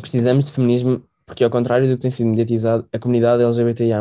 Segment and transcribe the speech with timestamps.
[0.00, 4.00] Precisamos de feminismo porque, ao contrário do que tem sido mediatizado, a comunidade LGBTIA+,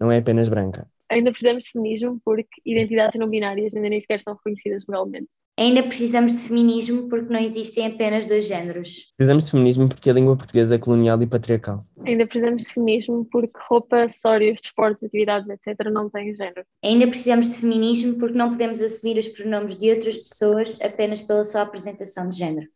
[0.00, 0.88] não é apenas branca.
[1.10, 5.28] Ainda precisamos de feminismo porque identidades não binárias ainda nem sequer são reconhecidas legalmente.
[5.56, 9.12] Ainda precisamos de feminismo porque não existem apenas dois géneros.
[9.16, 11.86] Precisamos de feminismo porque a língua portuguesa é colonial e patriarcal.
[12.04, 15.88] Ainda precisamos de feminismo porque roupa, acessórios, desportos, atividades, etc.
[15.92, 16.64] não têm género.
[16.82, 21.44] Ainda precisamos de feminismo porque não podemos assumir os pronomes de outras pessoas apenas pela
[21.44, 22.68] sua apresentação de género.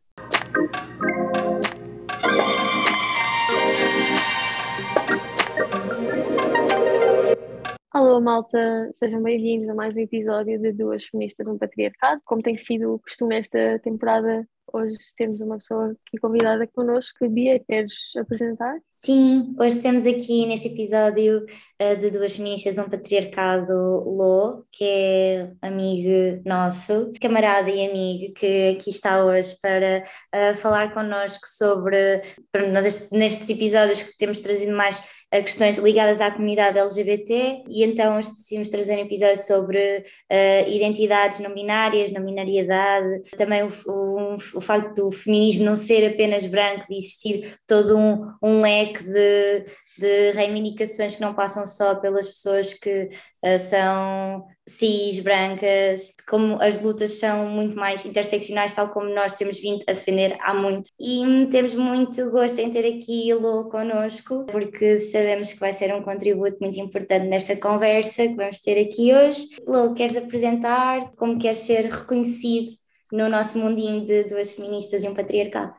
[7.90, 12.20] Alô, malta, sejam bem-vindos a mais um episódio de Duas Feministas, um Patriarcado.
[12.26, 17.28] Como tem sido o costume esta temporada, hoje temos uma pessoa aqui convidada connosco.
[17.28, 18.78] Bia, queres apresentar?
[18.94, 21.46] Sim, hoje temos aqui nesse episódio
[21.80, 28.70] uh, de Duas Feministas, um Patriarcado Lô, que é amigo nosso, camarada e amigo, que
[28.70, 30.02] aqui está hoje para
[30.34, 32.22] uh, falar connosco sobre.
[32.72, 35.00] Nós, nestes episódios que temos trazido mais
[35.30, 41.38] a questões ligadas à comunidade LGBT e então decidimos trazer um episódio sobre uh, identidades
[41.38, 43.68] não binárias, não binariedade, também
[44.58, 49.64] o, facto do feminismo não ser apenas branco, de existir todo um, um leque de,
[49.98, 53.08] de reivindicações que não passam só pelas pessoas que
[53.44, 59.58] uh, são cis, brancas, como as lutas são muito mais interseccionais, tal como nós temos
[59.58, 60.90] vindo a defender há muito.
[61.00, 66.02] E temos muito gosto em ter aqui Lô connosco, porque sabemos que vai ser um
[66.02, 69.46] contributo muito importante nesta conversa que vamos ter aqui hoje.
[69.66, 72.77] Lô, queres apresentar como queres ser reconhecido
[73.12, 75.72] no nosso mundinho de duas feministas e um patriarcado?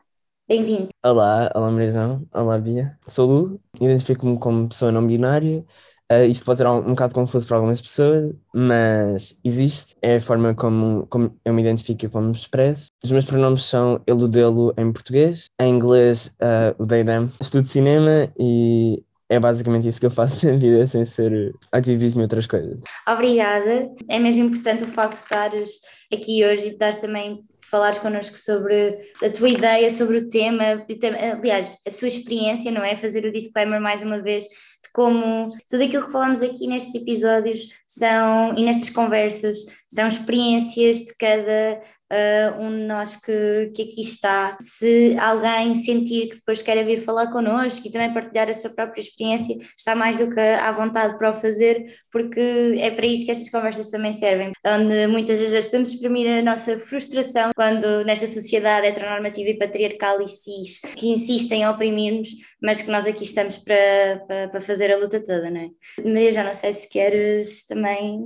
[0.48, 0.88] Bem-vindo.
[1.04, 2.98] Olá, olá Marizão, olá Bia.
[3.06, 5.64] Sou Lu, identifico-me como pessoa não binária.
[6.10, 10.20] Uh, isto pode ser um, um bocado confuso para algumas pessoas, mas existe, é a
[10.20, 12.88] forma como, como eu me identifico e como me expresso.
[13.04, 17.30] Os meus pronomes são ele, dele em português, em inglês uh, o they, them.
[17.40, 22.24] Estudo cinema e é basicamente isso que eu faço na vida, sem ser ativismo e
[22.24, 22.80] outras coisas.
[23.06, 23.88] Obrigada.
[24.08, 25.80] É mesmo importante o facto de estares
[26.12, 30.84] aqui hoje e dares também falares connosco sobre a tua ideia, sobre o tema,
[31.32, 32.96] aliás, a tua experiência, não é?
[32.96, 37.68] Fazer o disclaimer mais uma vez de como tudo aquilo que falamos aqui nestes episódios
[37.86, 44.00] são e nestas conversas são experiências de cada uh, um de nós que, que aqui
[44.00, 44.56] está.
[44.60, 49.00] Se alguém sentir que depois quer vir falar connosco e também partilhar a sua própria
[49.00, 52.40] experiência, está mais do que à vontade para o fazer, porque
[52.78, 56.42] é para isso que estas conversas também servem, onde muitas das vezes podemos exprimir a
[56.42, 62.30] nossa frustração quando nesta sociedade heteronormativa e patriarcal e cis que insistem em oprimir-nos,
[62.62, 65.68] mas que nós aqui estamos para, para, para fazer a luta toda, não é?
[66.04, 68.24] Maria, já não sei se queres também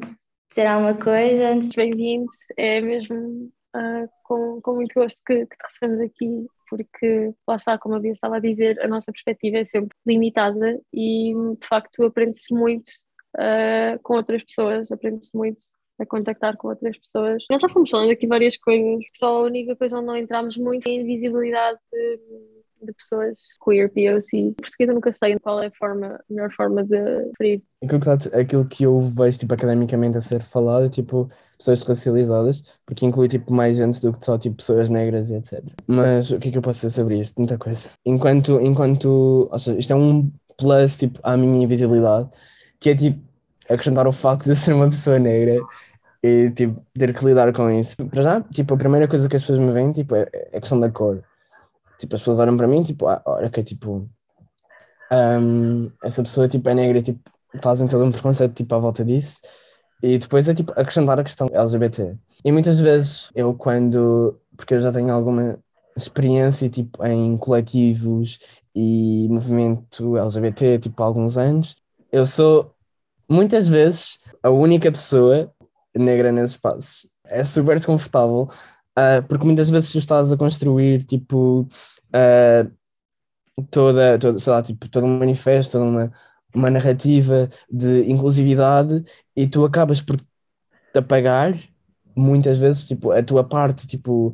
[0.48, 1.70] dizer alguma coisa antes.
[1.70, 7.56] Bem-vindo, é mesmo uh, com, com muito gosto que, que te recebemos aqui, porque lá
[7.56, 11.66] está, como a Bia estava a dizer, a nossa perspectiva é sempre limitada e de
[11.66, 12.88] facto aprende-se muito
[13.36, 15.62] uh, com outras pessoas, aprende-se muito
[16.00, 17.44] a contactar com outras pessoas.
[17.50, 20.88] Nós já fomos falando aqui várias coisas, só a única coisa onde não entramos muito
[20.88, 22.18] é a invisibilidade de,
[22.84, 24.54] de pessoas queer, POC.
[24.56, 27.62] Português eu nunca sei qual é a, forma, a melhor forma de referir.
[28.32, 33.28] Aquilo que eu vejo tipo, academicamente a ser falado é tipo pessoas racializadas, porque inclui
[33.28, 35.62] tipo mais gente do que só tipo pessoas negras e etc.
[35.86, 37.38] Mas o que é que eu posso dizer sobre isto?
[37.38, 37.88] Muita coisa.
[38.04, 42.28] Enquanto, enquanto, ou seja, isto é um plus tipo à minha invisibilidade,
[42.80, 43.20] que é tipo
[43.68, 45.60] acrescentar o facto de eu ser uma pessoa negra
[46.22, 47.96] e tipo ter que lidar com isso.
[48.06, 50.60] Para já, tipo, a primeira coisa que as pessoas me veem tipo, é, é a
[50.60, 51.22] questão da cor.
[51.98, 54.08] Tipo, as pessoas olham para mim, tipo, ah, olha que tipo,
[55.12, 57.20] um, essa pessoa tipo, é negra, tipo,
[57.62, 59.40] fazem todo um preconceito tipo, à volta disso.
[60.02, 62.16] E depois é tipo acrescentar a questão LGBT.
[62.44, 65.58] E muitas vezes eu quando, porque eu já tenho alguma
[65.96, 68.38] experiência tipo em coletivos
[68.74, 71.76] e movimento LGBT tipo há alguns anos,
[72.12, 72.74] eu sou
[73.28, 75.50] muitas vezes a única pessoa
[75.94, 77.06] negra nesses espaços.
[77.30, 78.48] É super desconfortável
[78.98, 81.68] uh, porque muitas vezes tu estás a construir tipo
[82.14, 82.70] uh,
[83.70, 86.12] toda, toda, sei lá, tipo, todo um manifesto, toda uma,
[86.54, 89.04] uma narrativa de inclusividade
[89.36, 90.26] e tu acabas por te
[90.98, 91.54] apagar
[92.16, 94.28] muitas vezes tipo, a tua parte tipo,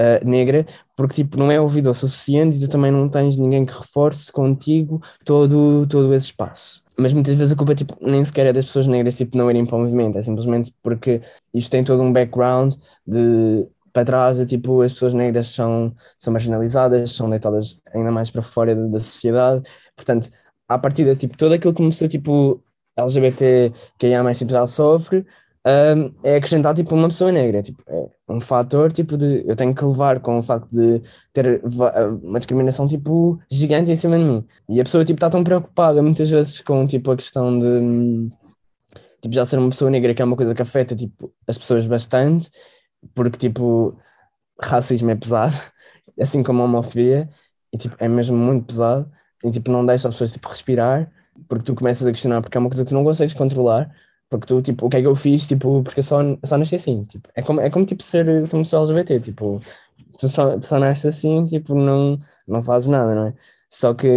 [0.00, 0.66] uh, negra,
[0.96, 4.32] porque tipo, não é ouvido o suficiente e tu também não tens ninguém que reforce
[4.32, 6.82] contigo todo, todo esse espaço.
[6.98, 9.64] Mas muitas vezes a culpa tipo, nem sequer é das pessoas negras tipo, não irem
[9.64, 11.20] para o movimento, é simplesmente porque
[11.54, 12.74] isto tem todo um background
[13.06, 18.30] de para trás, de, tipo, as pessoas negras são, são marginalizadas, são deitadas ainda mais
[18.30, 19.62] para fora da, da sociedade,
[19.96, 20.30] portanto,
[20.68, 22.62] à partida, tipo, todo aquilo que começou, tipo,
[22.96, 25.26] LGBT, que a mais tipo, já sofre,
[25.66, 29.74] um, é acrescentar tipo uma pessoa negra, tipo, é um fator tipo de eu tenho
[29.74, 31.02] que levar com o facto de
[31.32, 31.60] ter
[32.22, 34.46] uma discriminação tipo gigante em cima de mim.
[34.68, 38.30] E a pessoa tipo está tão preocupada muitas vezes com tipo a questão de
[39.20, 41.86] tipo já ser uma pessoa negra que é uma coisa que afeta tipo as pessoas
[41.86, 42.50] bastante,
[43.14, 43.98] porque tipo
[44.60, 45.54] racismo é pesado,
[46.20, 47.28] assim como a homofobia,
[47.72, 49.10] e tipo é mesmo muito pesado,
[49.44, 51.10] e tipo não deixa as pessoas tipo respirar,
[51.48, 53.90] porque tu começas a questionar porque é uma coisa que tu não consegues controlar
[54.30, 57.04] porque tu, tipo, o que é que eu fiz, tipo, porque só, só nasci assim,
[57.04, 59.60] tipo, é como, é como, tipo, ser uma pessoa LGBT, tipo,
[60.18, 63.34] tu só, tu só nasces assim, tipo, não, não fazes nada, não é?
[63.68, 64.08] Só que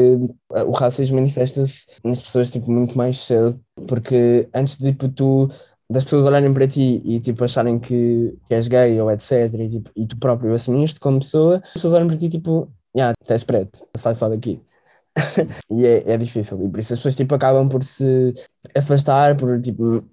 [0.49, 5.49] o racismo manifesta-se nas pessoas, tipo, muito mais cedo, porque antes de, tipo, tu,
[5.89, 9.69] das pessoas olharem para ti e, tipo, acharem que, que és gay ou etc, e,
[9.69, 13.13] tipo, e tu próprio assumiste como pessoa, as pessoas olham para ti, tipo, ah, yeah,
[13.29, 14.61] és preto, sai só daqui.
[15.69, 16.59] e é, é difícil.
[16.65, 18.33] E por isso as pessoas tipo, acabam por se
[18.75, 20.03] afastar, por tipo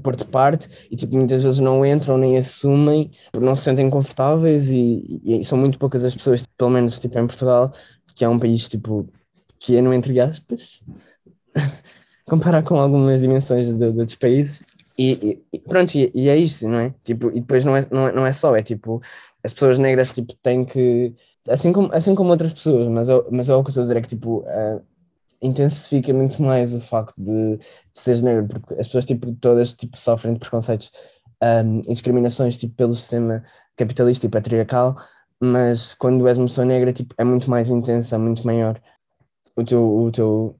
[0.00, 3.90] por de parte e tipo muitas vezes não entram nem assumem porque não se sentem
[3.90, 7.70] confortáveis e, e, são muito poucas as pessoas pelo menos tipo em Portugal
[8.14, 9.06] que é um país tipo
[9.58, 10.82] pequeno entre aspas
[12.26, 14.62] comparar com algumas dimensões de, de outros países
[14.98, 16.94] e, e pronto e, e, é isso não é?
[17.04, 19.00] Tipo e depois não é, não é não é só é tipo
[19.42, 21.14] as pessoas negras tipo têm que
[21.48, 23.84] assim como, assim como outras pessoas, mas, eu, mas é o que eu estou a
[23.84, 24.82] dizer é que tipo, uh,
[25.40, 27.62] intensifica muito mais o facto de, de
[27.94, 30.92] seres negro, porque as pessoas tipo, todas tipo, sofrem de preconceitos
[31.42, 33.44] um, e discriminações tipo, pelo sistema
[33.76, 34.96] capitalista e patriarcal,
[35.40, 38.80] mas quando és uma pessoa negra tipo, é muito mais intensa, muito maior.
[39.56, 40.58] O teu, o teu,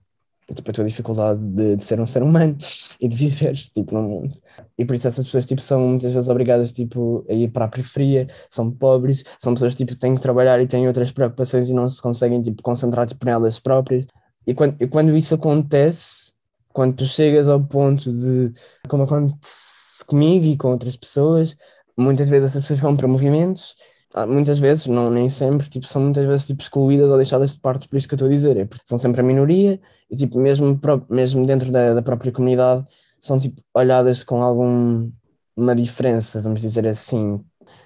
[0.55, 2.57] tipo, a tua dificuldade de, de, ser um ser humano
[3.01, 4.39] e de viver tipo, no mundo.
[4.77, 7.69] E por isso essas pessoas tipo, são muitas vezes obrigadas tipo, a ir para a
[7.69, 11.75] periferia, são pobres, são pessoas tipo, que têm que trabalhar e têm outras preocupações e
[11.75, 14.07] não se conseguem tipo, concentrar tipo, nelas próprias.
[14.47, 16.33] E quando, e quando isso acontece,
[16.73, 18.53] quando tu chegas ao ponto de,
[18.89, 21.57] como acontece comigo e com outras pessoas,
[21.97, 23.77] muitas vezes essas pessoas vão para movimentos
[24.27, 27.89] muitas vezes, não nem sempre, tipo, são muitas vezes tipo, excluídas ou deixadas de parte,
[27.89, 29.81] por isso que eu estou a dizer, é porque são sempre a minoria
[30.11, 30.79] e tipo, mesmo,
[31.09, 32.85] mesmo dentro da, da própria comunidade
[33.21, 37.43] são tipo, olhadas com alguma diferença, vamos dizer assim,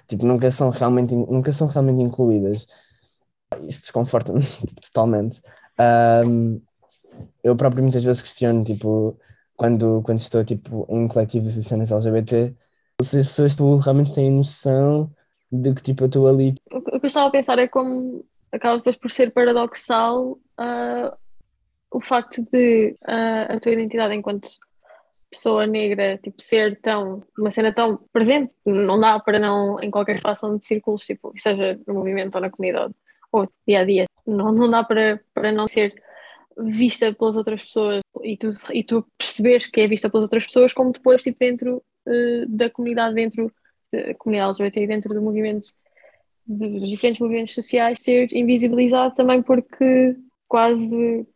[0.07, 2.67] tipo, nunca são realmente, nunca são realmente incluídas.
[3.63, 4.45] Isso desconforta-me
[4.81, 5.41] totalmente.
[6.25, 6.61] Um,
[7.43, 9.17] eu próprio muitas vezes questiono, tipo,
[9.55, 12.53] quando, quando estou tipo, em coletivos e cenas LGBT,
[13.03, 15.11] se as pessoas tipo, realmente têm noção
[15.51, 16.55] de que tipo eu estou ali.
[16.71, 21.17] O que eu estava a pensar é como acaba depois por ser paradoxal uh,
[21.91, 24.49] o facto de uh, a tua identidade enquanto
[25.29, 30.17] pessoa negra tipo ser tão uma cena tão presente não dá para não em qualquer
[30.17, 32.93] relação de círculos tipo seja no movimento ou na comunidade
[33.31, 36.01] ou dia a dia não, não dá para, para não ser
[36.57, 40.73] vista pelas outras pessoas e tu, e tu perceberes que é vista pelas outras pessoas
[40.73, 43.51] como depois tipo dentro uh, da comunidade dentro
[43.93, 45.67] a comunidade LGBT dentro do movimento,
[46.45, 50.15] dos diferentes movimentos sociais, ser invisibilizado também porque
[50.47, 51.27] quase,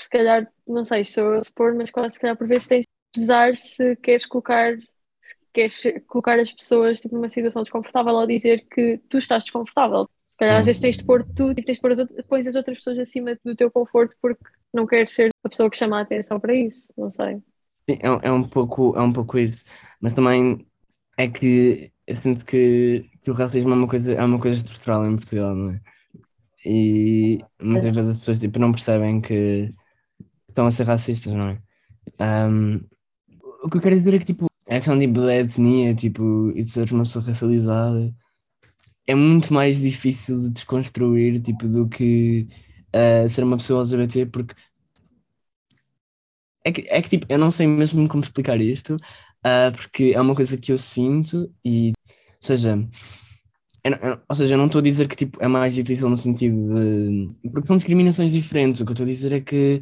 [0.00, 3.20] se calhar, não sei, sou eu supor, mas quase se calhar por vezes tens de
[3.20, 4.76] pesar se queres colocar
[5.20, 10.08] se queres colocar as pessoas tipo, numa situação desconfortável ou dizer que tu estás desconfortável.
[10.30, 12.46] Se calhar às vezes tens de pôr tu e tens de pôr as outras, pões
[12.46, 14.42] as outras pessoas acima do teu conforto porque
[14.72, 17.42] não queres ser a pessoa que chama a atenção para isso, não sei.
[17.88, 19.64] Sim, é, é, um pouco, é um pouco isso,
[20.00, 20.66] mas também
[21.20, 25.06] é que eu sinto que, que o racismo é uma coisa, é uma coisa estrutural
[25.06, 25.80] em Portugal, não é?
[26.64, 29.70] E muitas vezes as pessoas tipo, não percebem que
[30.48, 31.58] estão a ser racistas, não é?
[32.48, 32.80] Um,
[33.62, 36.62] o que eu quero dizer é que tipo, a questão tipo, da etnia tipo, e
[36.62, 38.14] de seres uma pessoa racializada
[39.06, 42.46] é muito mais difícil de desconstruir tipo, do que
[42.94, 44.54] uh, ser uma pessoa LGBT, porque
[46.64, 48.96] é que, é que tipo, eu não sei mesmo como explicar isto,
[49.44, 52.78] uh, porque é uma coisa que eu sinto e, ou seja,
[53.84, 56.16] eu, eu, ou seja, eu não estou a dizer que tipo, é mais difícil no
[56.16, 57.30] sentido de.
[57.50, 58.80] Porque são discriminações diferentes.
[58.80, 59.80] O que eu estou a dizer é que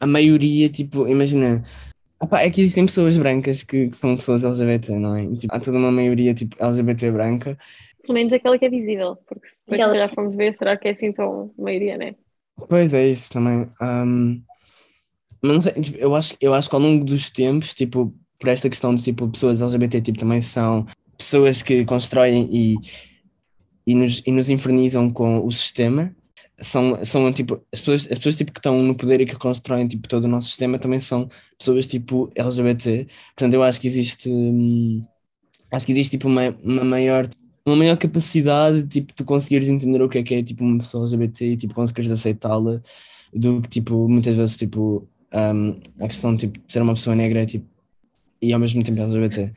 [0.00, 1.62] a maioria, tipo, imagina.
[2.20, 5.26] Opa, é que existem pessoas brancas que, que são pessoas LGBT, não é?
[5.36, 7.58] Tipo, há toda uma maioria tipo, LGBT branca.
[8.00, 10.06] Pelo menos aquela que é visível, porque se depois Aquela...
[10.06, 12.14] já fomos ver, será que é assim tão maioria, né?
[12.68, 13.68] Pois é, isso também.
[13.80, 14.42] Um,
[15.42, 18.48] mas não sei, tipo, eu acho, eu acho que ao longo dos tempos, tipo, por
[18.48, 20.86] esta questão de tipo pessoas LGBT tipo, também são
[21.16, 22.76] pessoas que constroem e,
[23.86, 26.14] e, nos, e nos infernizam com o sistema.
[26.60, 29.88] São, são tipo as pessoas, as pessoas tipo, que estão no poder e que constroem
[29.88, 34.30] tipo, todo o nosso sistema também são pessoas tipo LGBT portanto eu acho que existe
[34.30, 35.04] hum,
[35.68, 37.26] acho que existe tipo uma, uma maior
[37.66, 41.04] uma maior capacidade tipo de conseguires entender o que é que é tipo uma pessoa
[41.04, 42.80] LGBT e tipo conseguires aceitá-la
[43.34, 47.42] do que tipo muitas vezes tipo um, a questão tipo, de ser uma pessoa negra
[47.42, 47.66] é tipo
[48.48, 49.50] e ao mesmo tempo LGBT.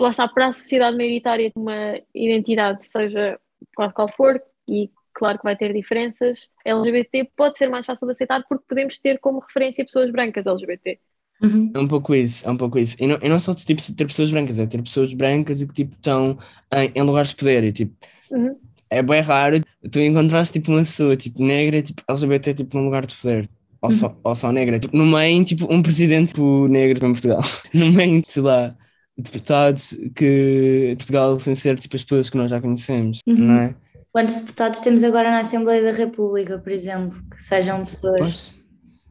[0.00, 3.38] Lá está, para a sociedade maioritária, uma identidade, seja
[3.74, 8.12] qual, qual for, e claro que vai ter diferenças, LGBT pode ser mais fácil de
[8.12, 10.98] aceitar porque podemos ter como referência pessoas brancas LGBT.
[11.42, 11.70] Uhum.
[11.74, 12.96] É um pouco isso, é um pouco isso.
[12.98, 15.74] E não, e não só tipo, ter pessoas brancas, é ter pessoas brancas e que
[15.74, 16.38] tipo estão
[16.72, 17.94] em, em lugares de poder e tipo.
[18.30, 18.58] Uhum.
[18.88, 23.06] É bem raro tu encontrares tipo uma pessoa tipo negra, tipo LGBT, tipo num lugar
[23.06, 23.48] de poder.
[23.86, 27.42] Ou, só, ou só negra, tipo, no meio, tipo, um presidente tipo, negro em Portugal,
[27.72, 28.76] no meio, sei lá,
[29.16, 33.36] deputados que Portugal sem ser tipo as pessoas que nós já conhecemos, Uhum.
[33.36, 33.74] não é?
[34.12, 38.18] Quantos deputados temos agora na Assembleia da República, por exemplo, que sejam pessoas.
[38.18, 38.58] Pois,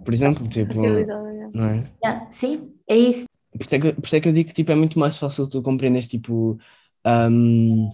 [0.04, 1.06] por exemplo, tipo, é.
[1.54, 1.84] não é?
[2.04, 3.26] Ah, sim, é isso.
[3.52, 5.18] Por isso, é que, por isso é que eu digo que tipo, é muito mais
[5.18, 6.58] fácil tu compreenderes tipo,
[7.06, 7.92] um,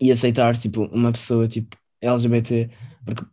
[0.00, 2.68] e aceitar tipo, uma pessoa tipo, LGBT,
[3.04, 3.24] porque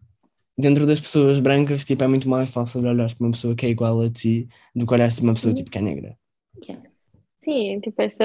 [0.57, 3.69] dentro das pessoas brancas tipo, é muito mais fácil olhar para uma pessoa que é
[3.69, 5.55] igual a ti do que olhar para uma pessoa Uhum.
[5.55, 6.17] tipo, que é negra.
[7.41, 8.24] Sim, tipo, essa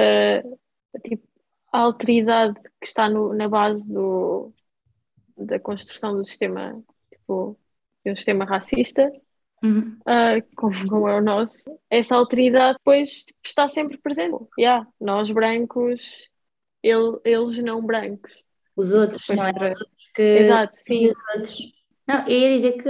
[1.03, 1.23] tipo,
[1.71, 4.51] alteridade que está no, na base do,
[5.37, 6.73] da construção do sistema,
[7.11, 7.57] tipo,
[8.03, 9.11] de um sistema racista,
[9.63, 9.95] Uhum.
[10.07, 14.43] ah, como, como é o nosso, essa alteridade depois tipo, está sempre presente.
[14.59, 16.27] Yeah, nós brancos,
[16.81, 18.31] ele- eles não brancos.
[18.75, 19.51] Os outros, não é?
[19.51, 19.67] é.
[19.67, 20.21] Os outros que.
[20.21, 21.07] Exato, e sim.
[21.07, 21.80] os outros.
[22.11, 22.89] Não, eu ia dizer que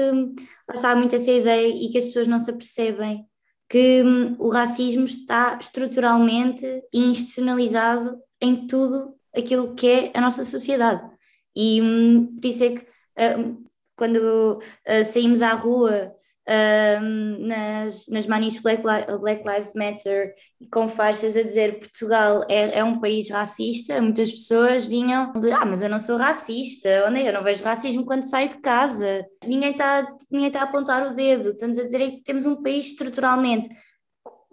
[0.73, 3.23] está muito essa ideia e que as pessoas não se apercebem
[3.69, 11.07] que hum, o racismo está estruturalmente institucionalizado em tudo aquilo que é a nossa sociedade.
[11.55, 12.87] E hum, por isso é que
[13.37, 13.63] hum,
[13.95, 16.11] quando uh, saímos à rua
[17.39, 20.33] nas, nas manis Black, Black Lives Matter
[20.71, 25.65] com faixas a dizer Portugal é, é um país racista, muitas pessoas vinham de ah,
[25.65, 27.29] mas eu não sou racista, onde é?
[27.29, 29.25] eu não vejo racismo quando saio de casa.
[29.45, 32.61] Ninguém está ninguém está a apontar o dedo, estamos a dizer é que temos um
[32.61, 33.69] país estruturalmente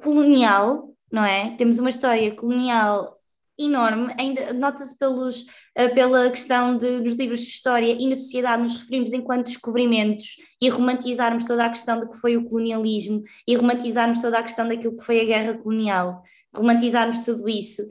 [0.03, 1.57] colonial, não é?
[1.57, 3.18] Temos uma história colonial
[3.59, 8.63] enorme, ainda nota-se pelos, eh, pela questão de nos livros de história e na sociedade
[8.63, 13.57] nos referimos enquanto descobrimentos e romantizarmos toda a questão do que foi o colonialismo e
[13.57, 16.23] romantizarmos toda a questão daquilo que foi a guerra colonial,
[16.55, 17.83] romantizarmos tudo isso.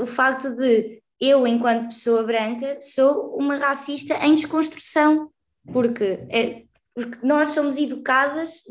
[0.00, 5.30] O facto de eu, enquanto pessoa branca, sou uma racista em desconstrução,
[5.72, 8.64] porque, é, porque nós somos educadas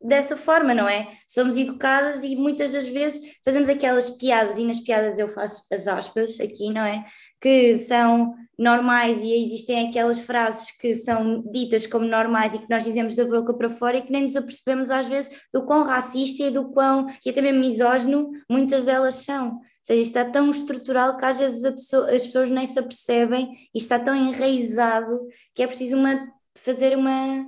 [0.00, 1.08] dessa forma, não é?
[1.26, 5.88] Somos educadas e muitas das vezes fazemos aquelas piadas, e nas piadas eu faço as
[5.88, 7.04] aspas aqui, não é?
[7.40, 12.82] Que são normais e existem aquelas frases que são ditas como normais e que nós
[12.84, 16.42] dizemos da boca para fora e que nem nos apercebemos às vezes do quão racista
[16.44, 19.56] e do quão, e até mesmo misógino, muitas delas são.
[19.56, 23.78] Ou seja, está tão estrutural que às vezes pessoa- as pessoas nem se apercebem e
[23.78, 27.46] está tão enraizado que é preciso uma, fazer uma,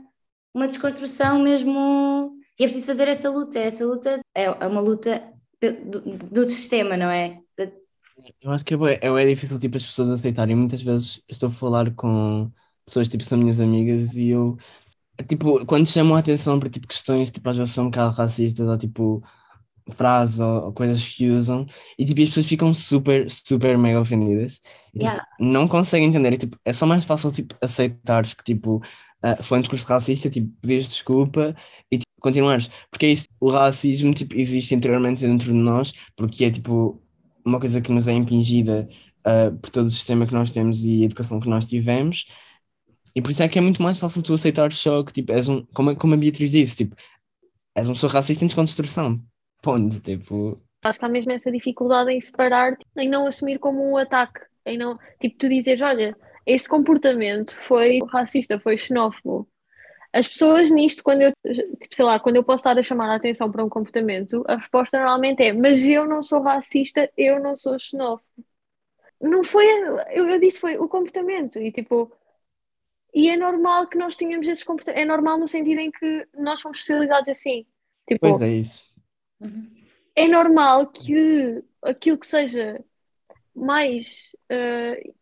[0.54, 2.39] uma desconstrução mesmo.
[2.60, 3.58] E é preciso fazer essa luta.
[3.58, 6.00] Essa luta é é uma luta do,
[6.44, 7.40] do sistema, não é?
[8.42, 10.54] Eu acho que é, é, difícil tipo, as pessoas aceitarem.
[10.54, 12.50] Muitas vezes estou a falar com
[12.84, 14.58] pessoas tipo são minhas amigas e eu
[15.26, 18.68] tipo, quando chamam a atenção para tipo questões tipo às vezes são um bocado racistas
[18.68, 19.22] ou tipo
[19.92, 21.66] frases ou, ou coisas que usam
[21.98, 24.60] e tipo as pessoas ficam super, super mega ofendidas
[24.94, 25.24] e tipo, Yeah.
[25.38, 28.82] não conseguem entender e, tipo, é só mais fácil tipo aceitares que tipo
[29.22, 31.54] ah, foi um discurso racista, tipo pedires desculpa
[31.90, 36.44] e tipo, continuares, porque é isso, o racismo tipo existe interiormente dentro de nós porque
[36.44, 37.02] é tipo
[37.44, 38.86] uma coisa que nos é impingida
[39.24, 42.26] ah, por todo o sistema que nós temos e a educação que nós tivemos.
[43.14, 45.48] E por isso é que é muito mais fácil tu aceitar só que tipo, és
[45.48, 46.96] um, como, como a Beatriz disse, tipo,
[47.74, 49.20] és uma pessoa racista em desconstrução.
[49.62, 53.96] Ponto, tipo, Acho que há mesmo essa dificuldade em separar, em não assumir como um
[53.96, 56.16] ataque, em não, tipo, tu dizes, olha,
[56.46, 59.48] esse comportamento foi racista, foi xenófobo.
[60.12, 63.14] As pessoas nisto, quando eu, tipo, sei lá, quando eu posso estar a chamar a
[63.14, 67.54] atenção para um comportamento, a resposta normalmente é, mas eu não sou racista, eu não
[67.54, 68.24] sou xenófobo.
[69.20, 69.66] Não foi,
[70.10, 72.10] eu, eu disse foi o comportamento, e tipo,
[73.14, 76.60] e é normal que nós tenhamos esses comportamentos, é normal no sentido em que nós
[76.60, 77.66] fomos socializados assim.
[78.08, 78.82] Tipo, pois é isso.
[80.16, 82.82] é normal que aquilo que seja
[83.54, 85.12] mais eh,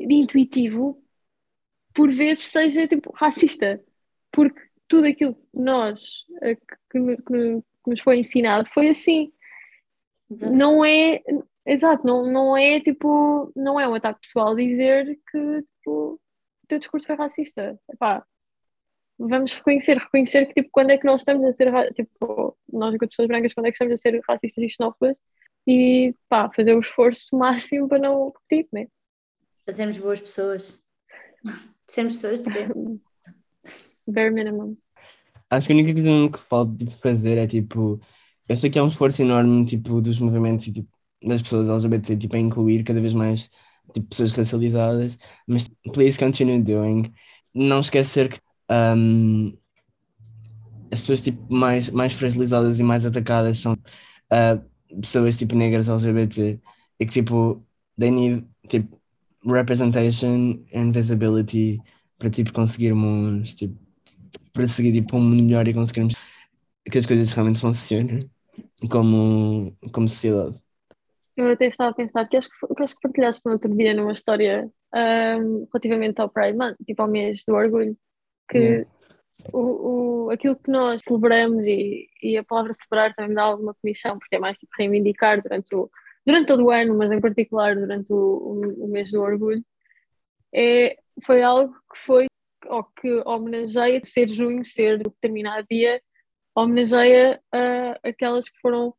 [0.00, 1.02] intuitivo,
[1.94, 3.82] por vezes seja tipo racista,
[4.32, 6.02] porque tudo aquilo que nós
[6.42, 9.32] eh, que, que que no- que nos foi ensinado foi assim.
[10.30, 10.52] Exato.
[10.54, 11.22] Não é,
[11.66, 16.20] exato, não, não é tipo, não é um ataque pessoal dizer que tipo, o
[16.68, 17.78] teu discurso foi racista.
[17.92, 18.24] Epá,
[19.18, 23.10] vamos reconhecer, reconhecer que tipo, quando é que nós estamos a ser, tipo, nós enquanto
[23.10, 25.16] pessoas brancas, quando é que estamos a ser racistas e xenófobas
[25.66, 28.86] e pá, fazer o esforço máximo para não repetir, né?
[29.64, 30.84] Para sermos boas pessoas.
[31.88, 32.68] Sermos pessoas de ser.
[34.06, 34.76] Bare minimum.
[35.50, 38.00] Acho que a única coisa que falta tipo, fazer é tipo
[38.48, 40.88] eu sei que é um esforço enorme, tipo, dos movimentos e, tipo,
[41.22, 43.50] das pessoas LGBT, tipo, a incluir cada vez mais,
[43.94, 47.12] tipo, pessoas racializadas, mas please continue doing.
[47.54, 48.40] Não esquecer que
[48.70, 49.56] um,
[50.92, 56.60] as pessoas, tipo, mais, mais fragilizadas e mais atacadas são uh, pessoas, tipo, negras LGBT
[57.00, 57.64] e que, tipo,
[57.98, 59.00] they need, tipo,
[59.44, 61.80] representation and visibility
[62.18, 63.76] para, tipo, conseguirmos, tipo,
[64.52, 66.14] para seguir, tipo, um melhor e conseguirmos
[66.90, 68.30] que as coisas realmente funcionem
[68.90, 70.60] como, como sociedade.
[71.36, 73.94] Eu até estava a pensar que acho que, que, acho que partilhaste no outro dia
[73.94, 77.96] numa história um, relativamente ao Pride Month, tipo ao mês do orgulho,
[78.48, 78.90] que yeah.
[79.52, 83.74] o, o, aquilo que nós celebramos e, e a palavra celebrar também me dá alguma
[83.74, 85.90] comissão, porque é mais tipo reivindicar durante, o,
[86.26, 89.64] durante todo o ano, mas em particular durante o, o, o mês do orgulho,
[90.54, 92.26] é, foi algo que foi,
[92.66, 96.00] ou que homenageia ser junho, ser determinado dia,
[96.54, 98.94] homenageia uh, aquelas que foram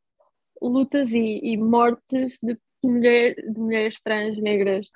[0.62, 4.88] lutas e, e mortes de, mulher, de mulheres trans negras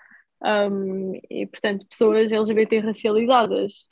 [0.43, 3.88] um, e, portanto, pessoas LGBT racializadas.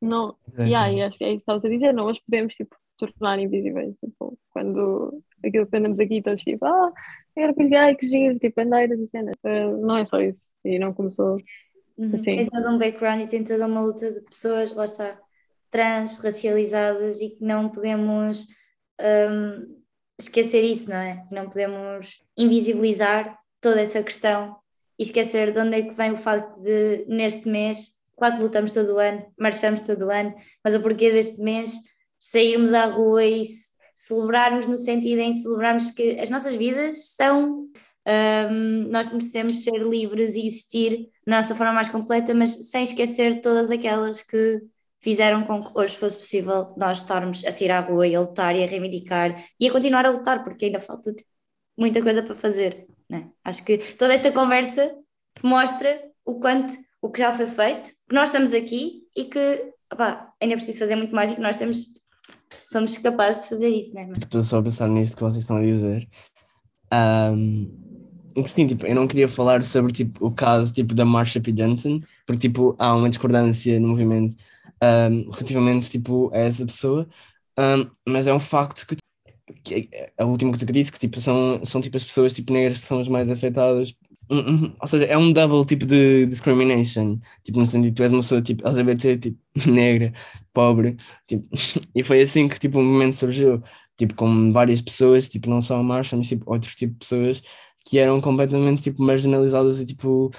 [0.00, 0.64] Não, é.
[0.64, 3.96] yeah, acho que é isso que estavas a dizer, não as podemos tipo, tornar invisíveis.
[3.96, 6.92] Tipo, quando aquilo que andamos aqui todos tipo, ah,
[7.42, 9.34] era gay, que giro, tipo, andeiras e cenas.
[9.44, 10.48] Uh, não é só isso.
[10.64, 11.36] E não começou
[11.96, 12.14] uhum.
[12.14, 12.30] assim.
[12.32, 15.18] Tem todo um background e tem toda uma luta de pessoas, lá está,
[15.70, 18.46] trans, racializadas e que não podemos
[19.00, 19.78] um,
[20.18, 21.24] esquecer isso, não é?
[21.30, 24.56] Não podemos invisibilizar toda essa questão
[24.98, 28.72] e esquecer de onde é que vem o facto de, neste mês, claro que lutamos
[28.72, 31.72] todo o ano, marchamos todo o ano, mas o porquê deste mês
[32.18, 33.42] sairmos à rua e
[33.98, 37.68] celebrarmos no sentido em celebrarmos que as nossas vidas são.
[38.06, 43.40] Um, nós merecemos ser livres e existir na nossa forma mais completa, mas sem esquecer
[43.40, 44.62] todas aquelas que
[45.00, 48.56] fizeram com que hoje fosse possível nós estarmos a sair à rua e a lutar
[48.56, 51.12] e a reivindicar e a continuar a lutar, porque ainda falta
[51.76, 52.86] muita coisa para fazer.
[53.10, 53.28] Né?
[53.44, 54.96] Acho que toda esta conversa
[55.42, 59.72] mostra o quanto o que já foi feito, que nós estamos aqui e que
[60.40, 61.92] ainda é preciso fazer muito mais e que nós temos,
[62.66, 63.94] somos capazes de fazer isso.
[63.94, 64.10] Né?
[64.18, 66.08] Estou só a pensar nisto que vocês estão a dizer.
[66.92, 67.86] Um...
[68.46, 71.50] Sim, tipo, eu não queria falar sobre tipo, o caso tipo, da Marsha P.
[71.50, 74.36] Johnson, porque tipo, há uma discordância no movimento
[74.82, 77.08] um, relativamente tipo, a essa pessoa,
[77.58, 78.96] um, mas é um facto que,
[79.64, 82.52] que é a última coisa que disse, que tipo, são, são tipo as pessoas tipo,
[82.52, 83.92] negras que são as mais afetadas.
[84.80, 88.42] Ou seja, é um double tipo de discrimination, tipo, no sentido tu és uma pessoa
[88.42, 89.38] tipo LGBT, tipo,
[89.70, 90.12] negra,
[90.52, 91.48] pobre, tipo,
[91.94, 93.62] e foi assim que tipo, o movimento surgiu,
[93.96, 97.42] tipo, com várias pessoas, tipo, não só a Marcha, mas tipo, outros tipos de pessoas
[97.86, 100.30] que eram completamente tipo, marginalizadas e tipo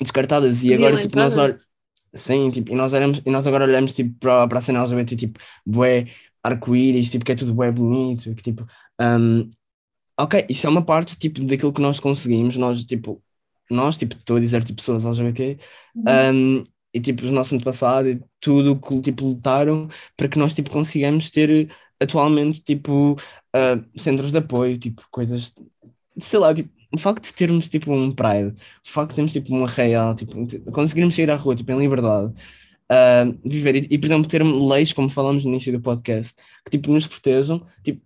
[0.00, 0.62] descartadas.
[0.62, 1.70] E agora, tipo, nós olhamos
[2.14, 5.16] Sim, tipo, e nós, olhamos, e nós agora olhamos tipo, para, para a cena LGBT,
[5.16, 6.08] tipo, bué,
[6.42, 8.66] arco-íris, tipo, que é tudo bué bonito, que tipo,
[9.00, 9.48] um,
[10.22, 13.22] ok, isso é uma parte, tipo, daquilo que nós conseguimos, nós, tipo,
[13.70, 15.58] nós, tipo, estou a dizer, tipo, pessoas LGBT,
[15.94, 16.04] uhum.
[16.58, 20.70] um, e, tipo, os nossos antepassados, e tudo que, tipo, lutaram para que nós, tipo,
[20.70, 25.54] consigamos ter, atualmente, tipo, uh, centros de apoio, tipo, coisas,
[26.18, 28.54] sei lá, tipo, o facto de termos tipo um Pride,
[28.84, 30.34] o facto de termos tipo um arraial, tipo,
[30.72, 32.32] conseguirmos sair à rua tipo, em liberdade,
[32.90, 36.70] uh, viver e, e, por exemplo, ter leis, como falamos no início do podcast, que
[36.72, 38.02] tipo nos protejam, tipo,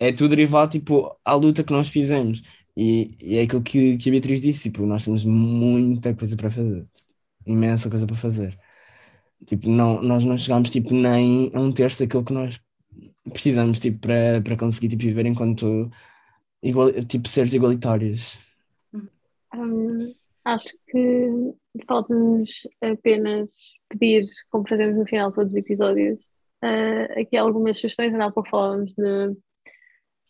[0.00, 2.42] é tudo derivado tipo, à luta que nós fizemos.
[2.76, 6.50] E, e é aquilo que, que a Beatriz disse, tipo, nós temos muita coisa para
[6.50, 6.84] fazer,
[7.46, 8.54] imensa coisa para fazer.
[9.46, 12.60] Tipo, não, nós não chegamos tipo, nem a um terço daquilo que nós
[13.30, 15.90] precisamos tipo, para, para conseguir tipo, viver enquanto
[16.62, 18.38] igual, tipo seres igualitários?
[19.54, 21.54] Hum, acho que
[21.86, 26.18] falta-nos apenas pedir, como fazemos no final de todos os episódios,
[26.62, 28.12] uh, aqui algumas sugestões.
[28.12, 29.36] Ainda há pouco falávamos de,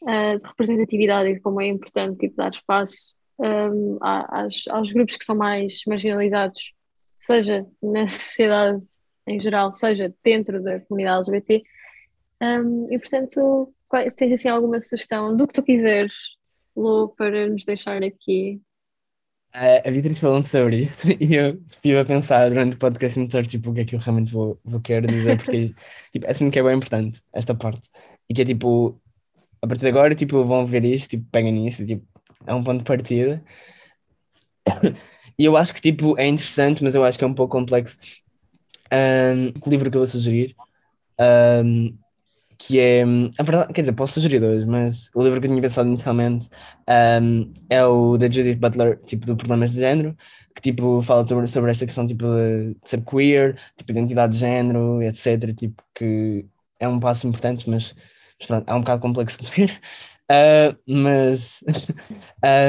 [0.03, 5.17] uh, de, representatividade e de como é importante tipo, dar espaço um, às, aos grupos
[5.17, 6.73] que são mais marginalizados,
[7.19, 8.83] seja na sociedade
[9.27, 11.63] em geral, seja dentro da comunidade LGBT.
[12.43, 16.15] Um, e portanto, se tens assim alguma sugestão do que tu quiseres,
[16.77, 18.61] Lu, para nos deixar aqui?
[19.55, 23.49] Uh, a Beatriz falou sobre isso e eu estive a pensar durante o podcast inteiro
[23.49, 25.75] tipo, o que é que eu realmente vou, vou querer dizer, porque
[26.13, 27.89] tipo, é assim que é bem importante, esta parte.
[28.29, 29.01] E que é tipo,
[29.63, 32.07] a partir de agora, tipo, vão ver isto, tipo, peguem nisto, tipo,
[32.47, 33.43] é um ponto de partida.
[35.39, 37.99] E eu acho que tipo, é interessante, mas eu acho que é um pouco complexo.
[38.93, 40.55] Um, o livro que eu vou sugerir
[41.65, 41.97] um,
[42.59, 43.03] que é.
[43.39, 46.49] A verdade, quer dizer, posso sugerir dois, mas o livro que eu tinha pensado inicialmente
[47.23, 50.17] um, é o da Judith Butler, tipo, do Problemas de Género,
[50.55, 55.03] que tipo, fala sobre, sobre esta questão tipo, de, ser queer, tipo, identidade de género,
[55.03, 55.55] etc.
[55.55, 56.47] Tipo, que
[56.79, 57.95] é um passo importante, mas
[58.41, 59.81] Mas pronto, é um bocado complexo de ver.
[60.31, 61.63] Uh, mas.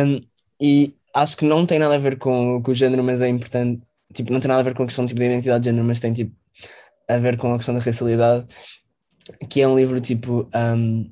[0.05, 0.21] um,
[0.61, 3.81] e acho que não tem nada a ver com, com o género, mas é importante.
[4.13, 5.99] Tipo, não tem nada a ver com a questão tipo, de identidade de género, mas
[5.99, 6.35] tem tipo,
[7.07, 8.45] a ver com a questão da racialidade,
[9.49, 11.11] que é um livro tipo um,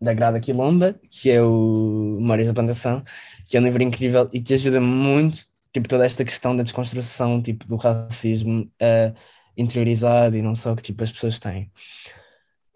[0.00, 3.02] da Grada Quilomba, que é o Memórias da Plantação,
[3.48, 5.38] que é um livro incrível e que ajuda muito
[5.72, 9.14] tipo, toda esta questão da desconstrução tipo, do racismo uh,
[9.56, 11.70] interiorizado e não só que tipo, as pessoas têm.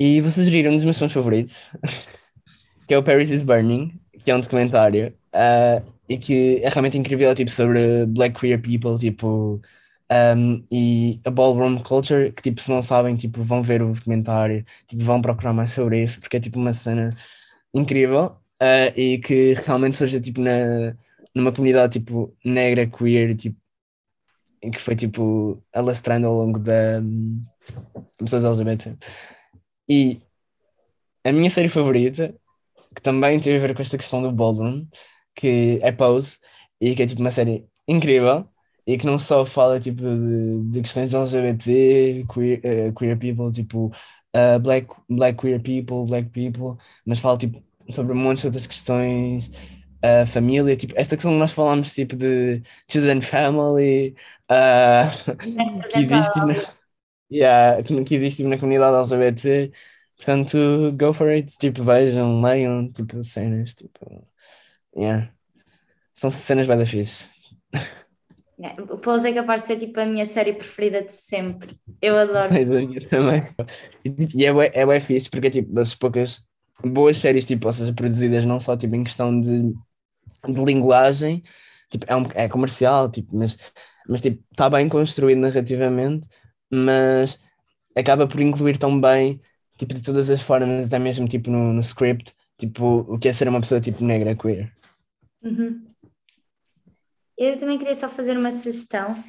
[0.01, 1.69] E vou sugerir um dos meus filmes favoritos,
[2.87, 6.97] que é o Paris is Burning, que é um documentário uh, e que é realmente
[6.97, 9.61] incrível, tipo, sobre black queer people, tipo,
[10.11, 14.65] um, e a ballroom culture, que tipo, se não sabem, tipo, vão ver o documentário,
[14.87, 17.11] tipo, vão procurar mais sobre isso, porque é tipo uma cena
[17.75, 20.97] incrível uh, e que realmente surge tipo na,
[21.35, 23.59] numa comunidade tipo negra, queer, tipo,
[24.61, 27.45] que foi tipo alastrando ao longo da um,
[28.19, 28.97] pessoas LGBT.
[29.89, 30.21] E
[31.25, 32.35] a minha série favorita,
[32.95, 34.87] que também tem a ver com esta questão do ballroom,
[35.35, 36.39] que é Pose,
[36.81, 38.47] e que é tipo uma série incrível,
[38.87, 43.87] e que não só fala tipo de, de questões LGBT, queer, uh, queer people, tipo
[44.35, 49.49] uh, black, black queer people, black people, mas fala tipo sobre de outras questões,
[50.05, 54.15] uh, família, tipo esta questão que nós falamos tipo de children family,
[55.93, 56.78] que existe na,
[57.31, 59.73] yeah, que existe tipo, na comunidade LGBT,
[60.17, 64.27] portanto go for it, tipo vejam, leiam, tipo cenas, tipo
[64.97, 65.33] yeah.
[66.15, 67.27] são cenas bem fixe.
[68.91, 71.79] O Pose é capaz de ser tipo a minha série preferida de sempre.
[72.03, 72.51] Eu adoro.
[72.67, 73.43] Minha também.
[74.35, 76.45] E é bem, é bem fixe porque é tipo das poucas
[76.85, 81.43] boas séries, tipo, ou seja, produzidas não só tipo em questão de, de linguagem,
[81.91, 83.57] tipo, é, um, é comercial, tipo, mas,
[84.09, 86.29] mas tipo, está bem construído narrativamente,
[86.71, 87.39] mas
[87.95, 89.41] acaba por incluir tão bem,
[89.77, 93.33] tipo, de todas as formas, até mesmo tipo no, no script, tipo, o que é
[93.33, 94.73] ser uma pessoa tipo negra queer.
[95.43, 95.85] Uhum.
[97.37, 99.23] Eu também queria só fazer uma sugestão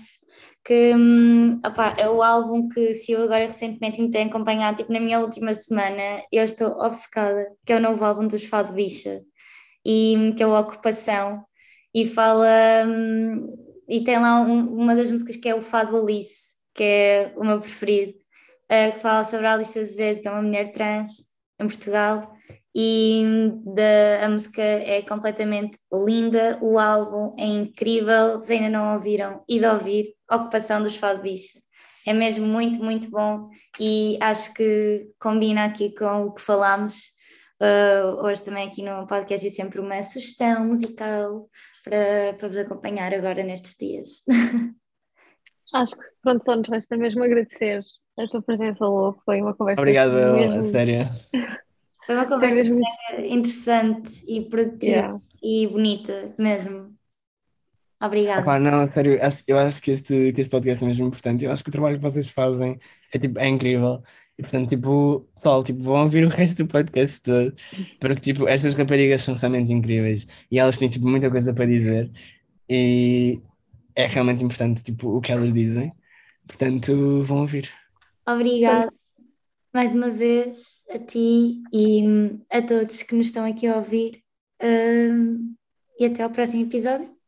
[0.64, 4.92] que hum, opa, é o álbum que se eu agora recentemente me tenho acompanhado, tipo
[4.92, 9.22] na minha última semana, eu estou obcecada, que é o novo álbum dos Fado Bicha,
[9.86, 11.44] e hum, que é o Ocupação,
[11.94, 12.48] e fala,
[12.86, 13.56] hum,
[13.88, 17.44] e tem lá um, uma das músicas que é o Fado Alice, que é o
[17.44, 18.14] meu preferido,
[18.72, 21.26] uh, que fala sobre a Alice Azevedo, que é uma mulher trans
[21.60, 22.34] em Portugal,
[22.76, 23.24] e
[23.66, 29.60] da, a música é completamente linda, o álbum é incrível, se ainda não ouviram, e
[29.60, 31.60] de ouvir, Ocupação dos Fado Bicha.
[32.06, 37.10] É mesmo muito, muito bom e acho que combina aqui com o que falámos
[37.62, 41.50] uh, hoje também aqui no podcast é sempre uma sugestão musical
[41.84, 44.24] para, para vos acompanhar agora nestes dias.
[45.74, 47.82] Acho que pronto, só nos resta mesmo agradecer
[48.20, 49.14] a tua presença, Lô.
[49.26, 49.82] Foi uma conversa.
[49.82, 50.60] Obrigado, mesmo...
[50.60, 51.06] a sério.
[52.06, 55.22] Foi uma conversa Foi interessante e produtiva yeah.
[55.44, 56.96] e bonita mesmo.
[58.02, 58.42] Obrigada.
[58.42, 61.46] Opa, não, sério, eu acho que este, que este podcast é mesmo importante.
[61.46, 62.80] Eu acho que o trabalho que vocês fazem
[63.14, 64.02] é, tipo, é incrível.
[64.38, 67.54] E portanto, tipo, pessoal, tipo, vão ouvir o resto do podcast todo,
[68.00, 72.10] porque tipo, estas raparigas são realmente incríveis e elas têm tipo, muita coisa para dizer
[72.70, 73.42] e
[74.02, 75.94] é realmente importante tipo, o que elas dizem.
[76.48, 77.70] Portanto, vão ouvir.
[78.28, 78.90] Obrigada
[79.74, 82.04] mais uma vez a ti e
[82.50, 84.24] a todos que nos estão aqui a ouvir.
[84.62, 85.54] Um,
[86.00, 87.19] e até ao próximo episódio.